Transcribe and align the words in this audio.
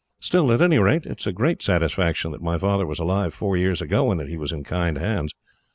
Still, 0.19 0.51
at 0.51 0.63
any 0.63 0.79
rate, 0.79 1.05
it 1.05 1.19
is 1.19 1.27
a 1.27 1.31
great 1.31 1.61
satisfaction 1.61 2.31
that 2.31 2.41
my 2.41 2.57
father 2.57 2.87
was 2.87 2.97
alive 2.97 3.35
four 3.35 3.55
years 3.55 3.83
ago, 3.83 4.09
and 4.09 4.19
that 4.19 4.29
he 4.29 4.35
was 4.35 4.51
in 4.51 4.63
kind 4.63 4.97
hands. 4.97 5.31